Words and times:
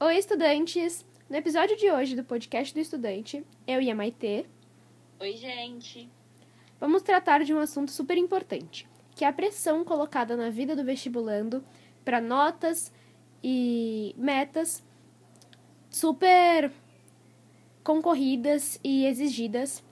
Oi, 0.00 0.16
estudantes! 0.16 1.04
No 1.28 1.34
episódio 1.34 1.76
de 1.76 1.90
hoje 1.90 2.14
do 2.14 2.22
podcast 2.22 2.72
do 2.72 2.78
estudante, 2.78 3.44
eu 3.66 3.82
e 3.82 3.90
a 3.90 3.96
Maitê 3.96 4.46
Oi, 5.18 5.32
gente. 5.32 6.08
vamos 6.78 7.02
tratar 7.02 7.42
de 7.42 7.52
um 7.52 7.58
assunto 7.58 7.90
super 7.90 8.16
importante, 8.16 8.88
que 9.16 9.24
é 9.24 9.28
a 9.28 9.32
pressão 9.32 9.82
colocada 9.82 10.36
na 10.36 10.50
vida 10.50 10.76
do 10.76 10.84
vestibulando 10.84 11.64
para 12.04 12.20
notas 12.20 12.92
e 13.42 14.14
metas 14.16 14.84
super 15.90 16.70
concorridas 17.82 18.78
e 18.84 19.04
exigidas, 19.04 19.82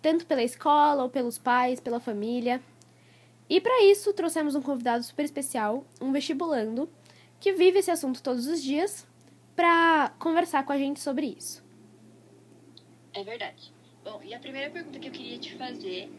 tanto 0.00 0.24
pela 0.24 0.42
escola 0.42 1.02
ou 1.02 1.10
pelos 1.10 1.36
pais, 1.36 1.80
pela 1.80 2.00
família. 2.00 2.62
E 3.46 3.60
para 3.60 3.84
isso 3.84 4.10
trouxemos 4.14 4.54
um 4.54 4.62
convidado 4.62 5.04
super 5.04 5.26
especial, 5.26 5.84
um 6.00 6.12
vestibulando, 6.12 6.88
que 7.38 7.52
vive 7.52 7.80
esse 7.80 7.90
assunto 7.90 8.22
todos 8.22 8.46
os 8.46 8.62
dias, 8.62 9.06
para 9.60 10.08
conversar 10.18 10.64
com 10.64 10.72
a 10.72 10.78
gente 10.78 11.00
sobre 11.00 11.26
isso. 11.26 11.62
É 13.12 13.22
verdade. 13.22 13.74
Bom, 14.02 14.22
e 14.22 14.32
a 14.32 14.40
primeira 14.40 14.70
pergunta 14.70 14.98
que 14.98 15.08
eu 15.08 15.12
queria 15.12 15.38
te 15.38 15.54
fazer 15.58 16.10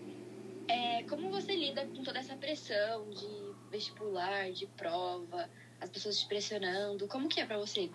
é 0.68 1.02
como 1.10 1.32
você 1.32 1.56
lida 1.56 1.84
com 1.88 2.04
toda 2.04 2.20
essa 2.20 2.36
pressão 2.36 3.10
de 3.10 3.56
vestibular, 3.72 4.52
de 4.52 4.68
prova, 4.68 5.50
as 5.80 5.90
pessoas 5.90 6.20
te 6.20 6.28
pressionando? 6.28 7.08
Como 7.08 7.28
que 7.28 7.42
é 7.42 7.46
pra 7.48 7.58
você? 7.58 7.90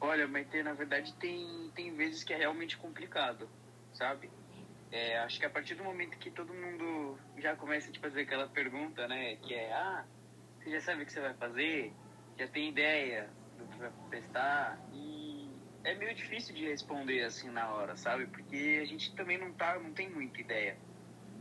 Olha, 0.00 0.28
Maite, 0.28 0.62
na 0.62 0.74
verdade 0.74 1.12
tem, 1.14 1.72
tem 1.74 1.92
vezes 1.96 2.22
que 2.22 2.32
é 2.32 2.36
realmente 2.36 2.76
complicado, 2.76 3.50
sabe? 3.94 4.30
É, 4.92 5.18
acho 5.18 5.40
que 5.40 5.44
a 5.44 5.50
partir 5.50 5.74
do 5.74 5.82
momento 5.82 6.16
que 6.18 6.30
todo 6.30 6.54
mundo 6.54 7.18
já 7.36 7.56
começa 7.56 7.90
a 7.90 7.92
te 7.92 7.98
fazer 7.98 8.20
aquela 8.20 8.46
pergunta, 8.46 9.08
né? 9.08 9.34
Que 9.42 9.54
é, 9.54 9.72
ah, 9.72 10.06
você 10.60 10.70
já 10.70 10.80
sabe 10.80 11.02
o 11.02 11.06
que 11.06 11.12
você 11.12 11.20
vai 11.20 11.34
fazer? 11.34 11.92
Já 12.38 12.46
tem 12.46 12.68
ideia 12.68 13.28
do 13.58 13.66
que 13.66 13.78
vai 13.78 13.90
prestar? 14.08 14.78
E 14.92 15.50
é 15.82 15.94
meio 15.94 16.14
difícil 16.14 16.54
de 16.54 16.66
responder 16.66 17.24
assim 17.24 17.50
na 17.50 17.72
hora, 17.74 17.96
sabe? 17.96 18.26
Porque 18.26 18.78
a 18.80 18.86
gente 18.86 19.14
também 19.14 19.38
não, 19.38 19.52
tá, 19.52 19.78
não 19.78 19.92
tem 19.92 20.08
muita 20.08 20.40
ideia, 20.40 20.78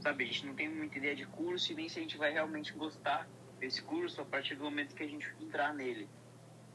sabe? 0.01 0.23
A 0.23 0.27
gente 0.27 0.45
não 0.45 0.55
tem 0.55 0.67
muita 0.67 0.97
ideia 0.97 1.15
de 1.15 1.25
curso 1.27 1.71
e 1.71 1.75
nem 1.75 1.87
se 1.87 1.99
a 1.99 2.01
gente 2.01 2.17
vai 2.17 2.31
realmente 2.31 2.73
gostar 2.73 3.27
desse 3.59 3.81
curso 3.81 4.21
a 4.21 4.25
partir 4.25 4.55
do 4.55 4.63
momento 4.63 4.95
que 4.95 5.03
a 5.03 5.07
gente 5.07 5.31
entrar 5.39 5.73
nele, 5.73 6.09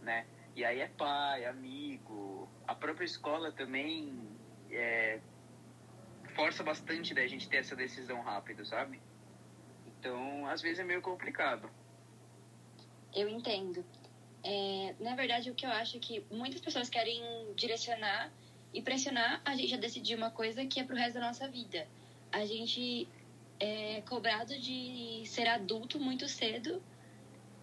né? 0.00 0.26
E 0.54 0.64
aí 0.64 0.80
é 0.80 0.88
pai, 0.88 1.44
amigo, 1.46 2.48
a 2.66 2.74
própria 2.74 3.04
escola 3.04 3.50
também 3.50 4.28
é, 4.70 5.18
força 6.34 6.62
bastante 6.62 7.14
da 7.14 7.26
gente 7.26 7.48
ter 7.48 7.58
essa 7.58 7.74
decisão 7.74 8.20
rápida, 8.22 8.64
sabe? 8.64 9.00
Então, 9.86 10.46
às 10.46 10.60
vezes 10.60 10.78
é 10.78 10.84
meio 10.84 11.00
complicado. 11.00 11.70
Eu 13.14 13.28
entendo. 13.28 13.84
É, 14.44 14.94
na 14.98 15.14
verdade, 15.14 15.50
o 15.50 15.54
que 15.54 15.64
eu 15.64 15.70
acho 15.70 15.96
é 15.96 16.00
que 16.00 16.24
muitas 16.30 16.60
pessoas 16.60 16.88
querem 16.88 17.22
direcionar 17.54 18.32
e 18.74 18.82
pressionar 18.82 19.40
a 19.44 19.54
gente 19.54 19.74
a 19.74 19.78
decidir 19.78 20.16
uma 20.16 20.30
coisa 20.30 20.64
que 20.66 20.80
é 20.80 20.84
pro 20.84 20.96
resto 20.96 21.14
da 21.14 21.26
nossa 21.26 21.46
vida. 21.48 21.86
A 22.32 22.44
gente 22.44 23.08
é 23.60 24.02
cobrado 24.08 24.58
de 24.58 25.22
ser 25.26 25.46
adulto 25.46 26.00
muito 26.00 26.26
cedo 26.26 26.82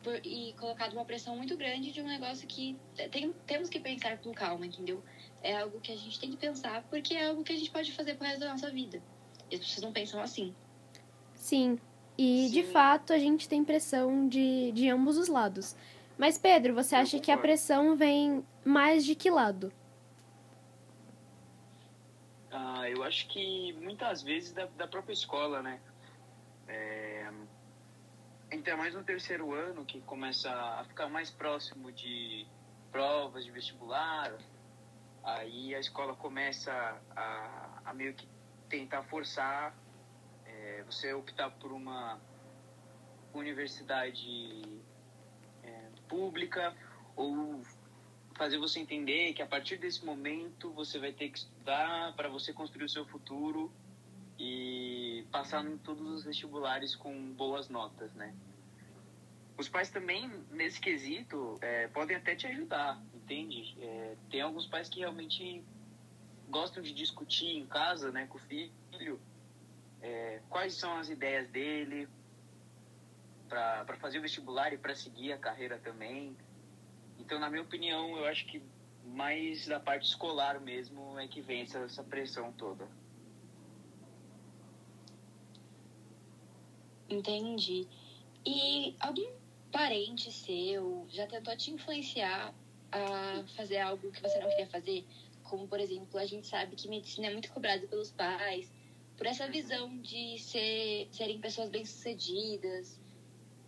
por- 0.02 0.22
e 0.24 0.54
colocado 0.54 0.94
uma 0.94 1.04
pressão 1.04 1.36
muito 1.36 1.58
grande 1.58 1.92
de 1.92 2.02
um 2.02 2.08
negócio 2.08 2.48
que 2.48 2.78
tem, 3.12 3.34
temos 3.46 3.68
que 3.68 3.80
pensar 3.80 4.18
com 4.20 4.32
calma, 4.32 4.66
entendeu? 4.66 5.04
É 5.44 5.58
algo 5.58 5.80
que 5.82 5.92
a 5.92 5.98
gente 5.98 6.20
tem 6.20 6.32
que 6.32 6.38
pensar 6.38 6.84
porque 6.90 7.14
é 7.14 7.28
algo 7.28 7.44
que 7.44 7.52
a 7.52 7.58
gente 7.58 7.72
pode 7.72 7.92
fazer 7.92 8.16
pro 8.16 8.26
resto 8.26 8.40
da 8.40 8.52
nossa 8.52 8.70
vida. 8.72 9.02
E 9.52 9.56
as 9.56 9.62
pessoas 9.62 9.82
não 9.84 9.92
pensam 9.92 10.22
assim. 10.22 10.56
Sim, 11.34 11.78
e 12.18 12.50
de 12.50 12.64
Sim. 12.64 12.72
fato 12.72 13.12
a 13.12 13.18
gente 13.18 13.50
tem 13.50 13.64
pressão 13.64 14.30
de, 14.30 14.72
de 14.72 14.88
ambos 14.90 15.18
os 15.18 15.28
lados. 15.28 15.76
Mas, 16.20 16.38
Pedro, 16.38 16.76
você 16.76 16.98
acha 16.98 17.18
que 17.18 17.32
a 17.32 17.38
pressão 17.38 17.96
vem 17.96 18.46
mais 18.66 19.06
de 19.06 19.16
que 19.16 19.32
lado? 19.32 19.72
Ah, 22.52 22.90
eu 22.90 23.02
acho 23.06 23.26
que 23.30 23.72
muitas 23.82 24.22
vezes 24.22 24.52
da, 24.52 24.66
da 24.66 24.86
própria 24.86 25.14
escola, 25.14 25.62
né? 25.62 25.80
É, 26.68 27.32
mais 28.76 28.94
no 28.94 29.04
terceiro 29.04 29.54
ano, 29.54 29.86
que 29.86 30.02
começa 30.02 30.52
a 30.52 30.84
ficar 30.84 31.08
mais 31.08 31.32
próximo 31.32 31.90
de 31.90 32.46
provas 32.92 33.46
de 33.46 33.52
vestibular, 33.52 34.38
aí 35.24 35.74
a 35.74 35.80
escola 35.80 36.16
começa 36.16 36.72
a, 37.16 37.82
a 37.86 37.94
meio 37.94 38.14
que 38.14 38.28
tentar 38.68 39.04
forçar 39.04 39.74
é, 40.46 40.84
você 40.84 41.14
optar 41.14 41.50
por 41.52 41.72
uma 41.72 42.20
universidade 43.34 44.82
pública 46.10 46.76
ou 47.16 47.62
fazer 48.36 48.58
você 48.58 48.80
entender 48.80 49.34
que 49.34 49.42
a 49.42 49.46
partir 49.46 49.78
desse 49.78 50.04
momento 50.04 50.72
você 50.72 50.98
vai 50.98 51.12
ter 51.12 51.30
que 51.30 51.40
estudar 51.40 52.14
para 52.16 52.28
você 52.30 52.52
construir 52.52 52.86
o 52.86 52.90
seu 52.90 53.06
futuro 53.06 53.72
e 54.38 55.26
passar 55.32 55.66
em 55.66 55.78
todos 55.78 56.06
os 56.10 56.24
vestibulares 56.24 56.96
com 56.96 57.14
boas 57.34 57.70
notas, 57.70 58.14
né? 58.14 58.34
Os 59.58 59.68
pais 59.68 59.90
também, 59.90 60.32
nesse 60.52 60.80
quesito, 60.80 61.58
é, 61.62 61.90
podem 61.90 62.16
até 62.16 62.34
te 62.34 62.48
ajudar, 62.48 63.04
entende? 63.14 63.76
É, 63.82 64.16
tem 64.30 64.40
alguns 64.40 64.66
pais 64.66 64.88
que 64.88 65.00
realmente 65.00 65.62
gostam 66.48 66.82
de 66.82 66.94
discutir 66.94 67.58
em 67.58 67.66
casa, 67.66 68.10
né, 68.10 68.26
com 68.28 68.38
o 68.38 68.42
filho, 68.42 69.20
é, 70.02 70.42
quais 70.50 70.76
são 70.76 70.98
as 70.98 71.10
ideias 71.10 71.50
dele 71.50 72.08
para 73.50 73.98
fazer 73.98 74.20
o 74.20 74.22
vestibular 74.22 74.72
e 74.72 74.78
para 74.78 74.96
seguir 74.96 75.34
a 75.34 75.38
carreira 75.38 75.80
também. 75.80 76.38
Então, 77.18 77.40
na 77.40 77.50
minha 77.50 77.64
opinião, 77.64 78.16
eu 78.16 78.26
acho 78.26 78.46
que 78.46 78.62
mais 79.04 79.66
da 79.68 79.80
parte 79.80 80.08
escolar 80.08 80.62
mesmo 80.62 81.20
é 81.20 81.28
que 81.28 81.42
vem 81.42 81.62
essa, 81.62 81.80
essa 81.80 82.04
pressão 82.04 82.52
toda. 82.54 82.88
Entendi. 87.10 87.88
E 88.46 88.96
algum 89.00 89.32
parente 89.72 90.32
seu 90.32 91.06
já 91.10 91.26
tentou 91.26 91.56
te 91.58 91.72
influenciar 91.72 92.54
a 92.92 93.44
fazer 93.56 93.80
algo 93.80 94.12
que 94.12 94.22
você 94.22 94.40
não 94.40 94.50
queria 94.50 94.68
fazer? 94.68 95.06
Como, 95.44 95.68
por 95.68 95.80
exemplo, 95.80 96.20
a 96.20 96.26
gente 96.26 96.48
sabe 96.48 96.76
que 96.76 96.88
medicina 96.88 97.28
é 97.28 97.32
muito 97.32 97.52
cobrada 97.52 97.86
pelos 97.88 98.12
pais, 98.12 98.72
por 99.18 99.26
essa 99.26 99.48
visão 99.48 100.00
de 100.00 100.38
ser, 100.38 101.08
serem 101.12 101.40
pessoas 101.40 101.70
bem-sucedidas 101.70 103.00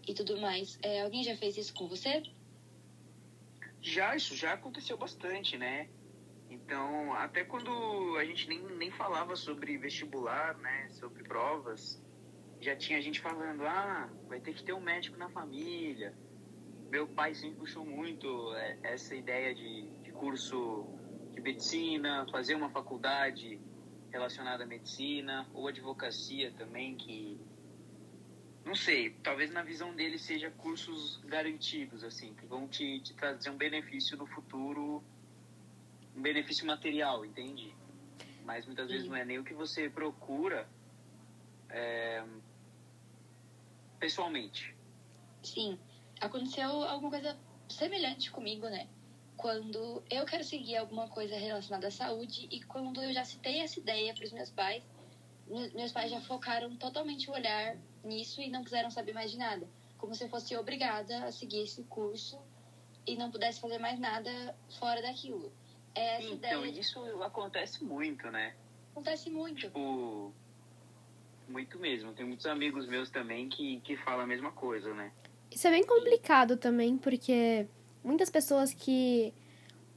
e 0.08 0.14
tudo 0.14 0.40
mais. 0.40 0.80
É, 0.82 1.02
alguém 1.02 1.24
já 1.24 1.36
fez 1.36 1.58
isso 1.58 1.74
com 1.74 1.88
você? 1.88 2.24
Já, 3.82 4.16
isso 4.16 4.36
já 4.36 4.54
aconteceu 4.54 4.98
bastante, 4.98 5.58
né? 5.58 5.90
Então, 6.50 7.14
até 7.14 7.44
quando 7.44 8.18
a 8.18 8.26
gente 8.26 8.48
nem, 8.48 8.62
nem 8.78 8.92
falava 8.92 9.36
sobre 9.36 9.78
vestibular, 9.78 10.58
né, 10.58 10.90
sobre 10.90 11.24
provas, 11.24 12.04
já 12.60 12.76
tinha 12.76 13.02
gente 13.02 13.22
falando, 13.22 13.66
ah, 13.66 14.10
vai 14.28 14.40
ter 14.40 14.54
que 14.54 14.64
ter 14.64 14.74
um 14.74 14.82
médico 14.82 15.18
na 15.18 15.30
família. 15.30 16.14
Meu 16.90 17.08
pai 17.08 17.34
sempre 17.34 17.58
puxou 17.58 17.86
muito 17.86 18.54
é, 18.54 18.78
essa 18.84 19.16
ideia 19.16 19.56
de, 19.56 19.90
de 20.04 20.12
curso 20.12 20.86
de 21.34 21.42
medicina, 21.42 22.28
fazer 22.30 22.54
uma 22.54 22.70
faculdade 22.70 23.60
relacionada 24.12 24.66
à 24.66 24.68
medicina, 24.68 25.50
ou 25.54 25.70
advocacia 25.70 26.52
também, 26.52 26.98
que 26.98 27.40
não 28.64 28.76
sei, 28.76 29.10
talvez 29.24 29.52
na 29.52 29.64
visão 29.64 29.94
dele 29.96 30.18
seja 30.18 30.52
cursos 30.52 31.18
garantidos, 31.26 32.04
assim, 32.04 32.34
que 32.36 32.46
vão 32.46 32.68
te, 32.68 33.00
te 33.00 33.14
trazer 33.14 33.50
um 33.50 33.58
benefício 33.58 34.16
no 34.18 34.26
futuro, 34.28 35.04
um 36.16 36.22
benefício 36.22 36.66
material, 36.66 37.26
entende? 37.26 37.76
Mas 38.46 38.66
muitas 38.66 38.90
vezes 38.90 39.08
não 39.08 39.16
é 39.16 39.26
nem 39.26 39.40
o 39.40 39.44
que 39.44 39.54
você 39.54 39.90
procura 39.90 40.68
é, 41.70 42.24
pessoalmente. 44.00 44.76
Sim. 45.44 45.80
Aconteceu 46.20 46.70
alguma 46.84 47.12
coisa 47.12 47.38
semelhante 47.70 48.32
comigo, 48.32 48.68
né? 48.68 48.88
Quando 49.38 50.04
eu 50.10 50.26
quero 50.26 50.44
seguir 50.44 50.78
alguma 50.78 51.08
coisa 51.08 51.36
relacionada 51.36 51.88
à 51.88 51.92
saúde 51.92 52.48
e 52.52 52.62
quando 52.64 53.02
eu 53.02 53.12
já 53.14 53.24
citei 53.26 53.60
essa 53.60 53.80
ideia 53.80 54.14
para 54.14 54.24
os 54.24 54.32
meus 54.32 54.52
pais, 54.52 54.84
me- 55.48 55.70
meus 55.74 55.92
pais 55.92 56.12
já 56.12 56.22
focaram 56.22 56.76
totalmente 56.78 57.30
o 57.30 57.34
olhar 57.34 57.76
nisso 58.04 58.42
e 58.42 58.50
não 58.50 58.64
quiseram 58.64 58.90
saber 58.90 59.14
mais 59.14 59.32
de 59.32 59.38
nada. 59.38 59.68
Como 59.98 60.16
se 60.16 60.24
eu 60.24 60.30
fosse 60.30 60.56
obrigada 60.56 61.26
a 61.26 61.32
seguir 61.32 61.64
esse 61.64 61.84
curso 61.84 62.40
e 63.06 63.16
não 63.16 63.32
pudesse 63.32 63.60
fazer 63.60 63.78
mais 63.78 64.00
nada 64.00 64.56
fora 64.80 65.02
daquilo. 65.02 65.52
É 65.94 66.18
Essa 66.18 66.24
Então, 66.34 66.66
ideia 66.66 66.80
isso 66.80 67.00
acontece 67.24 67.84
muito, 67.84 68.30
né? 68.32 68.56
acontece 68.92 69.30
muito. 69.30 69.62
Tipo, 69.62 70.34
muito 71.48 71.78
mesmo. 71.80 72.14
Tem 72.14 72.26
muitos 72.26 72.46
amigos 72.46 72.88
meus 72.88 73.10
também 73.10 73.50
que, 73.50 73.80
que 73.82 73.96
falam 73.98 74.22
a 74.22 74.28
mesma 74.28 74.52
coisa, 74.52 74.94
né? 74.94 75.12
Isso 75.50 75.68
é 75.68 75.72
bem 75.72 75.84
complicado 75.86 76.56
também, 76.58 76.98
porque 76.98 77.68
muitas 78.04 78.30
pessoas 78.30 78.74
que 78.74 79.34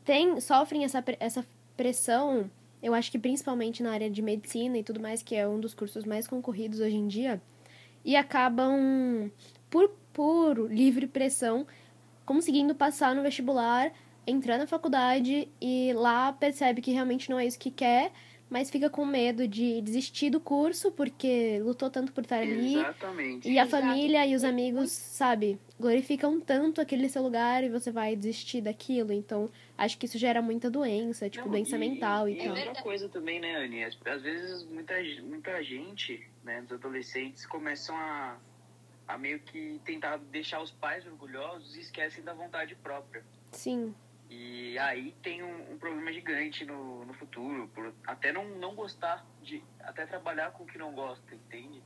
têm, 0.04 0.40
sofrem 0.40 0.84
essa, 0.84 1.02
essa 1.20 1.46
pressão, 1.76 2.50
eu 2.82 2.92
acho 2.92 3.10
que 3.10 3.18
principalmente 3.18 3.82
na 3.82 3.92
área 3.92 4.10
de 4.10 4.20
medicina 4.20 4.76
e 4.78 4.82
tudo 4.82 5.00
mais, 5.00 5.22
que 5.22 5.34
é 5.34 5.46
um 5.46 5.60
dos 5.60 5.74
cursos 5.74 6.04
mais 6.04 6.26
concorridos 6.26 6.80
hoje 6.80 6.96
em 6.96 7.06
dia, 7.06 7.40
e 8.04 8.16
acabam, 8.16 9.30
por, 9.70 9.90
por 10.12 10.70
livre 10.70 11.06
pressão, 11.06 11.66
conseguindo 12.26 12.74
passar 12.74 13.14
no 13.14 13.22
vestibular, 13.22 13.92
entrar 14.26 14.58
na 14.58 14.66
faculdade 14.66 15.48
e 15.60 15.92
lá 15.94 16.32
percebe 16.32 16.80
que 16.80 16.92
realmente 16.92 17.30
não 17.30 17.38
é 17.38 17.46
isso 17.46 17.58
que 17.58 17.70
quer, 17.70 18.12
mas 18.54 18.70
fica 18.70 18.88
com 18.88 19.04
medo 19.04 19.48
de 19.48 19.80
desistir 19.80 20.30
do 20.30 20.38
curso 20.38 20.92
porque 20.92 21.58
lutou 21.58 21.90
tanto 21.90 22.12
por 22.12 22.22
estar 22.22 22.36
ali. 22.36 22.76
Exatamente. 22.76 23.50
E 23.50 23.58
a 23.58 23.64
Exato. 23.64 23.82
família 23.82 24.24
e 24.24 24.36
os 24.36 24.44
amigos, 24.44 24.92
sabe, 24.92 25.58
glorificam 25.76 26.40
tanto 26.40 26.80
aquele 26.80 27.08
seu 27.08 27.20
lugar 27.20 27.64
e 27.64 27.68
você 27.68 27.90
vai 27.90 28.14
desistir 28.14 28.60
daquilo. 28.60 29.12
Então, 29.12 29.50
acho 29.76 29.98
que 29.98 30.06
isso 30.06 30.16
gera 30.18 30.40
muita 30.40 30.70
doença, 30.70 31.28
tipo, 31.28 31.46
Não, 31.46 31.50
doença 31.50 31.76
mental 31.76 32.28
e, 32.28 32.34
e 32.34 32.36
tal. 32.36 32.46
outra 32.50 32.64
verdade. 32.64 32.82
coisa 32.84 33.08
também, 33.08 33.40
né, 33.40 33.56
Anny? 33.56 33.82
Às, 33.82 33.98
às 34.06 34.22
vezes 34.22 34.64
muita, 34.66 34.94
muita 35.24 35.60
gente, 35.64 36.24
né, 36.44 36.62
dos 36.62 36.74
adolescentes, 36.74 37.44
começam 37.46 37.96
a, 37.96 38.36
a 39.08 39.18
meio 39.18 39.40
que 39.40 39.80
tentar 39.84 40.18
deixar 40.30 40.62
os 40.62 40.70
pais 40.70 41.04
orgulhosos 41.04 41.74
e 41.74 41.80
esquecem 41.80 42.22
da 42.22 42.32
vontade 42.32 42.76
própria. 42.76 43.24
Sim, 43.50 43.92
E 44.34 44.78
aí 44.78 45.12
tem 45.22 45.42
um, 45.42 45.72
um 45.72 45.78
problema 45.78 46.12
gigante 46.12 46.64
no, 46.64 47.04
no 47.04 47.14
futuro, 47.14 47.68
por 47.68 47.94
até 48.06 48.32
não, 48.32 48.44
não 48.58 48.74
gostar 48.74 49.24
de. 49.40 49.62
até 49.80 50.04
trabalhar 50.04 50.50
com 50.50 50.64
o 50.64 50.66
que 50.66 50.76
não 50.76 50.92
gosta, 50.92 51.32
entende? 51.34 51.80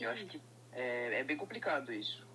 Eu 0.00 0.10
acho 0.10 0.24
que 0.26 0.40
é, 0.72 1.20
é 1.20 1.24
bem 1.24 1.36
complicado 1.36 1.92
isso. 1.92 2.26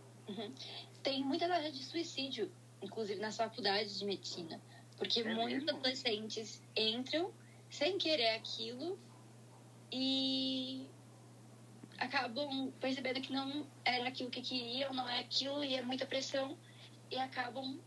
Tem 1.01 1.23
muita 1.23 1.47
taxa 1.47 1.71
de 1.71 1.83
suicídio, 1.83 2.51
inclusive 2.81 3.19
nas 3.19 3.37
faculdades 3.37 3.97
de 3.97 4.05
medicina. 4.05 4.61
Porque 4.97 5.21
É 5.21 5.33
muitos 5.33 5.63
mesmo? 5.63 5.79
adolescentes 5.79 6.63
entram 6.75 7.33
sem 7.69 7.97
querer 7.97 8.35
aquilo 8.35 8.99
e 9.91 10.87
acabam 11.97 12.71
percebendo 12.79 13.19
que 13.19 13.33
não 13.33 13.65
era 13.83 14.07
aquilo 14.07 14.29
que 14.29 14.41
queriam, 14.41 14.93
não 14.93 15.09
é 15.09 15.19
aquilo, 15.19 15.63
e 15.63 15.75
é 15.75 15.81
muita 15.81 16.05
pressão, 16.05 16.55
e 17.09 17.17
acabam 17.17 17.79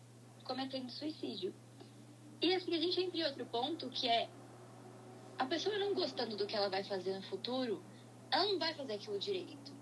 cometendo 0.49 0.91
suicídio. 0.91 1.55
E 2.41 2.55
assim, 2.55 2.75
a 2.75 2.81
gente 2.81 3.01
entra 3.01 3.19
em 3.19 3.25
outro 3.25 3.47
ponto, 3.47 3.89
que 3.91 4.09
é 4.09 4.29
a 5.39 5.45
pessoa 5.47 5.79
não 5.79 5.95
gostando 5.95 6.37
do 6.37 6.47
que 6.47 6.57
ela 6.57 6.69
vai 6.69 6.83
fazer 6.83 7.15
no 7.15 7.23
futuro, 7.23 7.85
ela 8.31 8.47
não 8.47 8.59
vai 8.59 8.75
fazer 8.75 8.95
aquilo 8.95 9.19
direito. 9.19 9.73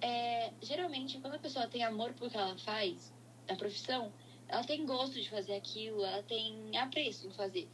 É, 0.00 0.52
geralmente, 0.62 1.20
quando 1.20 1.34
a 1.34 1.38
pessoa 1.38 1.68
tem 1.68 1.84
amor 1.84 2.12
por 2.14 2.30
que 2.30 2.36
ela 2.36 2.56
faz, 2.58 3.12
na 3.48 3.56
profissão, 3.56 4.12
ela 4.48 4.64
tem 4.64 4.86
gosto 4.86 5.14
de 5.14 5.28
fazer 5.28 5.54
aquilo, 5.54 6.04
ela 6.04 6.22
tem 6.22 6.76
apreço 6.76 7.26
em 7.26 7.32
fazer. 7.32 7.68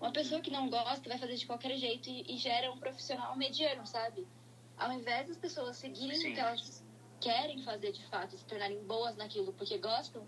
Uma 0.00 0.12
pessoa 0.12 0.40
que 0.40 0.50
não 0.50 0.68
gosta 0.68 1.08
vai 1.08 1.18
fazer 1.18 1.36
de 1.36 1.46
qualquer 1.46 1.76
jeito 1.76 2.08
e, 2.08 2.34
e 2.34 2.36
gera 2.38 2.70
um 2.72 2.78
profissional 2.78 3.36
mediano, 3.36 3.86
sabe? 3.86 4.26
Ao 4.76 4.92
invés 4.92 5.28
das 5.28 5.36
pessoas 5.36 5.76
seguirem 5.76 6.16
Sim. 6.16 6.32
o 6.32 6.34
que 6.34 6.40
elas 6.40 6.84
querem 7.20 7.62
fazer 7.62 7.92
de 7.92 8.04
fato, 8.06 8.36
se 8.36 8.44
tornarem 8.46 8.82
boas 8.84 9.16
naquilo 9.16 9.52
porque 9.52 9.76
gostam, 9.76 10.26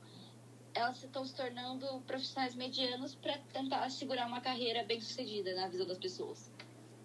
elas 0.74 1.02
estão 1.02 1.24
se 1.24 1.34
tornando 1.34 1.86
profissionais 2.06 2.54
medianos 2.54 3.14
para 3.14 3.38
tentar 3.52 3.88
segurar 3.90 4.26
uma 4.26 4.40
carreira 4.40 4.84
bem 4.84 5.00
sucedida 5.00 5.54
na 5.54 5.68
visão 5.68 5.86
das 5.86 5.98
pessoas. 5.98 6.50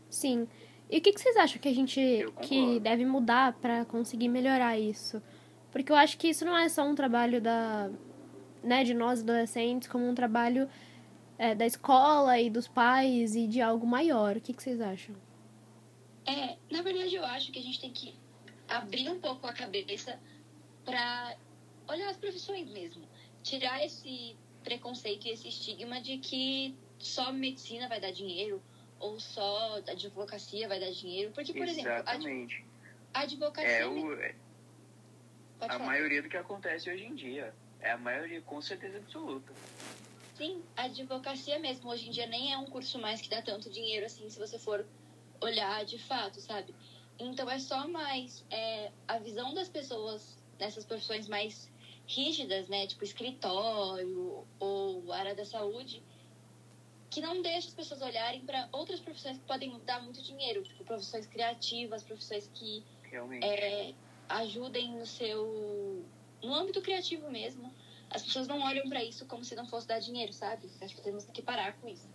sim. 0.09 0.47
E 0.89 0.99
o 0.99 1.01
que, 1.01 1.11
que 1.11 1.19
vocês 1.19 1.35
acham 1.35 1.59
que 1.59 1.67
a 1.67 1.73
gente 1.73 1.99
que 2.41 2.79
deve 2.79 3.05
mudar 3.05 3.51
pra 3.59 3.83
conseguir 3.83 4.29
melhorar 4.29 4.79
isso? 4.79 5.21
Porque 5.69 5.91
eu 5.91 5.97
acho 5.97 6.17
que 6.17 6.29
isso 6.29 6.45
não 6.45 6.57
é 6.57 6.69
só 6.69 6.87
um 6.87 6.95
trabalho 6.95 7.41
da, 7.41 7.91
né, 8.63 8.85
de 8.85 8.93
nós 8.93 9.21
adolescentes, 9.21 9.89
como 9.89 10.07
um 10.07 10.15
trabalho 10.15 10.69
é, 11.37 11.53
da 11.53 11.65
escola 11.65 12.39
e 12.39 12.49
dos 12.49 12.69
pais 12.69 13.35
e 13.35 13.47
de 13.47 13.61
algo 13.61 13.85
maior. 13.85 14.37
O 14.37 14.41
que, 14.41 14.53
que 14.53 14.63
vocês 14.63 14.79
acham? 14.79 15.13
É, 16.25 16.57
na 16.71 16.81
verdade, 16.81 17.15
eu 17.15 17.25
acho 17.25 17.51
que 17.51 17.59
a 17.59 17.61
gente 17.61 17.81
tem 17.81 17.91
que 17.91 18.15
abrir 18.67 19.09
um 19.09 19.19
pouco 19.19 19.45
a 19.45 19.53
cabeça 19.53 20.17
para 20.83 21.35
olhar 21.87 22.09
as 22.09 22.17
profissões 22.17 22.69
mesmo. 22.69 23.03
Tirar 23.47 23.81
esse 23.81 24.35
preconceito 24.61 25.25
e 25.25 25.31
esse 25.31 25.47
estigma 25.47 26.01
de 26.01 26.17
que 26.17 26.75
só 26.99 27.31
medicina 27.31 27.87
vai 27.87 28.01
dar 28.01 28.11
dinheiro 28.11 28.61
ou 28.99 29.21
só 29.21 29.77
a 29.87 29.91
advocacia 29.91 30.67
vai 30.67 30.81
dar 30.81 30.91
dinheiro. 30.91 31.31
Porque, 31.31 31.53
por 31.53 31.65
exemplo, 31.65 31.89
a 31.91 31.99
adv- 31.99 32.11
Exatamente. 32.11 32.65
a 33.13 33.19
advocacia. 33.21 33.69
É 33.69 33.87
o, 33.87 34.13
é 34.13 34.35
a 35.61 35.67
falar. 35.69 35.85
maioria 35.85 36.21
do 36.21 36.27
que 36.27 36.35
acontece 36.35 36.89
hoje 36.89 37.05
em 37.05 37.15
dia. 37.15 37.55
É 37.79 37.91
a 37.91 37.97
maioria, 37.97 38.41
com 38.41 38.61
certeza 38.61 38.97
absoluta. 38.97 39.53
Sim, 40.35 40.61
a 40.75 40.83
advocacia 40.83 41.57
mesmo 41.57 41.89
hoje 41.89 42.09
em 42.09 42.11
dia 42.11 42.27
nem 42.27 42.51
é 42.51 42.57
um 42.57 42.65
curso 42.65 42.99
mais 42.99 43.21
que 43.21 43.29
dá 43.29 43.41
tanto 43.41 43.69
dinheiro 43.69 44.05
assim, 44.05 44.29
se 44.29 44.37
você 44.37 44.59
for 44.59 44.85
olhar 45.39 45.85
de 45.85 45.97
fato, 45.99 46.41
sabe? 46.41 46.75
Então 47.17 47.49
é 47.49 47.59
só 47.59 47.87
mais 47.87 48.45
é, 48.51 48.91
a 49.07 49.17
visão 49.19 49.53
das 49.53 49.69
pessoas 49.69 50.37
nessas 50.59 50.85
profissões 50.85 51.29
mais 51.29 51.71
rígidas, 52.07 52.67
né? 52.69 52.87
Tipo 52.87 53.03
escritório 53.03 54.45
ou 54.59 55.11
área 55.11 55.35
da 55.35 55.45
saúde, 55.45 56.01
que 57.09 57.21
não 57.21 57.41
deixa 57.41 57.67
as 57.67 57.73
pessoas 57.73 58.01
olharem 58.01 58.41
para 58.41 58.67
outras 58.71 58.99
profissões 58.99 59.37
que 59.37 59.43
podem 59.45 59.77
dar 59.85 60.01
muito 60.01 60.21
dinheiro, 60.21 60.63
tipo 60.63 60.83
profissões 60.83 61.27
criativas, 61.27 62.03
profissões 62.03 62.49
que 62.53 62.83
é, 63.41 63.93
ajudem 64.29 64.91
no 64.93 65.05
seu. 65.05 66.05
no 66.41 66.53
âmbito 66.53 66.81
criativo 66.81 67.29
mesmo. 67.29 67.73
As 68.09 68.23
pessoas 68.23 68.47
não 68.47 68.61
olham 68.61 68.87
pra 68.87 69.03
isso 69.03 69.25
como 69.25 69.43
se 69.43 69.53
não 69.53 69.67
fosse 69.67 69.85
dar 69.85 69.99
dinheiro, 69.99 70.31
sabe? 70.31 70.69
Acho 70.81 70.95
que 70.95 71.01
temos 71.01 71.25
que 71.25 71.41
parar 71.41 71.73
com 71.73 71.89
isso. 71.89 72.07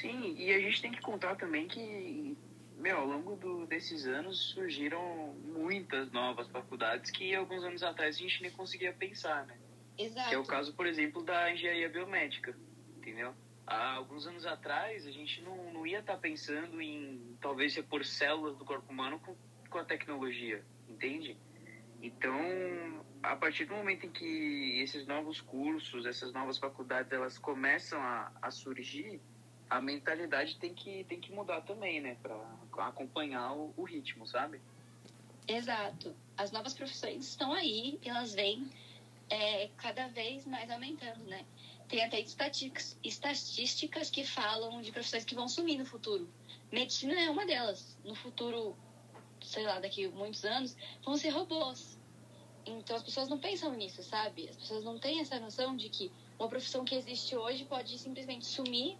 Sim, 0.00 0.34
e 0.38 0.50
a 0.50 0.58
gente 0.60 0.80
tem 0.80 0.92
que 0.92 1.00
contar 1.02 1.36
também 1.36 1.68
que, 1.68 2.36
meu, 2.80 2.96
ao 2.98 3.06
longo 3.06 3.36
do, 3.36 3.66
desses 3.66 4.06
anos 4.06 4.38
surgiram 4.54 5.34
muitas 5.44 6.10
novas 6.10 6.48
faculdades 6.48 7.10
que 7.10 7.34
alguns 7.34 7.62
anos 7.62 7.82
atrás 7.82 8.16
a 8.16 8.18
gente 8.18 8.42
nem 8.42 8.50
conseguia 8.50 8.92
pensar, 8.92 9.46
né? 9.46 9.58
Exato. 9.98 10.28
Que 10.28 10.34
é 10.34 10.38
o 10.38 10.44
caso, 10.44 10.74
por 10.74 10.86
exemplo, 10.86 11.22
da 11.22 11.52
engenharia 11.52 11.88
biomédica, 11.88 12.56
entendeu? 12.96 13.34
Há 13.66 13.92
alguns 13.92 14.26
anos 14.26 14.46
atrás 14.46 15.06
a 15.06 15.10
gente 15.10 15.42
não, 15.42 15.72
não 15.72 15.86
ia 15.86 16.00
estar 16.00 16.16
pensando 16.16 16.80
em 16.80 17.36
talvez 17.40 17.74
repor 17.76 18.04
células 18.04 18.56
do 18.56 18.64
corpo 18.64 18.90
humano 18.90 19.20
com, 19.20 19.36
com 19.68 19.78
a 19.78 19.84
tecnologia, 19.84 20.64
entende? 20.88 21.36
Então, 22.02 23.04
a 23.22 23.36
partir 23.36 23.66
do 23.66 23.74
momento 23.74 24.06
em 24.06 24.10
que 24.10 24.80
esses 24.80 25.06
novos 25.06 25.40
cursos, 25.40 26.06
essas 26.06 26.32
novas 26.32 26.56
faculdades, 26.56 27.12
elas 27.12 27.36
começam 27.36 28.00
a, 28.00 28.32
a 28.40 28.50
surgir, 28.50 29.20
a 29.70 29.80
mentalidade 29.80 30.56
tem 30.56 30.74
que, 30.74 31.04
tem 31.04 31.20
que 31.20 31.32
mudar 31.32 31.60
também, 31.60 32.00
né? 32.00 32.16
Para 32.20 32.88
acompanhar 32.88 33.52
o, 33.52 33.72
o 33.76 33.84
ritmo, 33.84 34.26
sabe? 34.26 34.60
Exato. 35.46 36.14
As 36.36 36.50
novas 36.50 36.74
profissões 36.74 37.28
estão 37.28 37.52
aí 37.52 37.98
elas 38.04 38.34
vêm 38.34 38.68
é, 39.30 39.68
cada 39.76 40.08
vez 40.08 40.44
mais 40.44 40.68
aumentando, 40.70 41.24
né? 41.24 41.46
Tem 41.88 42.04
até 42.04 42.20
estatísticas 42.20 44.10
que 44.10 44.24
falam 44.24 44.82
de 44.82 44.90
profissões 44.90 45.24
que 45.24 45.34
vão 45.34 45.48
sumir 45.48 45.78
no 45.78 45.86
futuro. 45.86 46.28
Medicina 46.70 47.14
é 47.14 47.30
uma 47.30 47.46
delas. 47.46 47.96
No 48.04 48.14
futuro, 48.14 48.76
sei 49.40 49.64
lá, 49.64 49.78
daqui 49.80 50.06
a 50.06 50.10
muitos 50.10 50.44
anos, 50.44 50.76
vão 51.04 51.16
ser 51.16 51.30
robôs. 51.30 51.98
Então 52.66 52.96
as 52.96 53.02
pessoas 53.02 53.28
não 53.28 53.38
pensam 53.38 53.72
nisso, 53.74 54.02
sabe? 54.02 54.48
As 54.48 54.56
pessoas 54.56 54.84
não 54.84 54.98
têm 54.98 55.20
essa 55.20 55.38
noção 55.38 55.76
de 55.76 55.88
que 55.88 56.12
uma 56.38 56.48
profissão 56.48 56.84
que 56.84 56.94
existe 56.94 57.36
hoje 57.36 57.64
pode 57.64 57.98
simplesmente 57.98 58.46
sumir 58.46 58.98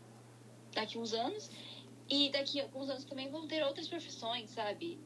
daqui 0.75 0.99
uns 0.99 1.13
anos 1.13 1.51
e 2.09 2.31
daqui 2.31 2.61
a 2.61 2.65
alguns 2.65 2.91
anos 2.91 3.05
também 3.05 3.31
vão 3.31 3.47
ter 3.47 3.63
outras 3.65 3.89
profissões, 3.89 4.51
sabe? 4.51 4.99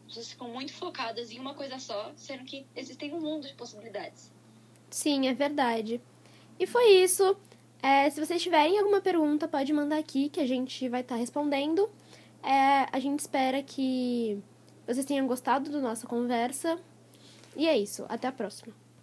As 0.00 0.08
pessoas 0.08 0.30
ficam 0.30 0.48
muito 0.48 0.72
focadas 0.72 1.30
em 1.30 1.38
uma 1.38 1.54
coisa 1.54 1.78
só, 1.78 2.12
sendo 2.16 2.44
que 2.44 2.66
existem 2.74 3.14
um 3.14 3.20
mundo 3.20 3.46
de 3.46 3.54
possibilidades. 3.54 4.32
Sim, 4.90 5.28
é 5.28 5.34
verdade. 5.34 6.00
E 6.58 6.66
foi 6.66 6.88
isso. 7.02 7.36
É, 7.82 8.08
se 8.10 8.24
vocês 8.24 8.42
tiverem 8.42 8.78
alguma 8.78 9.00
pergunta, 9.00 9.46
pode 9.48 9.72
mandar 9.72 9.98
aqui 9.98 10.28
que 10.28 10.40
a 10.40 10.46
gente 10.46 10.88
vai 10.88 11.00
estar 11.00 11.16
respondendo. 11.16 11.90
É, 12.42 12.86
a 12.92 12.98
gente 12.98 13.20
espera 13.20 13.62
que 13.62 14.38
vocês 14.86 15.06
tenham 15.06 15.26
gostado 15.26 15.70
da 15.70 15.80
nossa 15.80 16.06
conversa. 16.06 16.78
E 17.56 17.66
é 17.66 17.76
isso. 17.76 18.04
Até 18.08 18.28
a 18.28 18.32
próxima. 18.32 18.83